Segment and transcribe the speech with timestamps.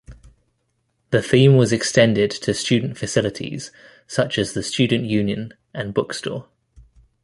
[1.11, 3.71] The theme was extended to student facilities
[4.07, 6.49] such as the student union and bookstore.